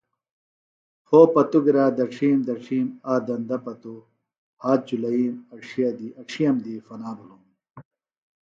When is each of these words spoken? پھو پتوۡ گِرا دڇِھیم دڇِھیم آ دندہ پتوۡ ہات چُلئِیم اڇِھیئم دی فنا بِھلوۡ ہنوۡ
پھو 1.05 1.19
پتوۡ 1.33 1.63
گِرا 1.65 1.85
دڇِھیم 1.97 2.39
دڇِھیم 2.47 2.87
آ 3.11 3.13
دندہ 3.25 3.57
پتوۡ 3.65 4.01
ہات 4.61 4.79
چُلئِیم 4.87 5.33
اڇِھیئم 6.21 6.55
دی 6.63 6.75
فنا 6.85 7.11
بِھلوۡ 7.17 7.39
ہنوۡ 7.43 7.83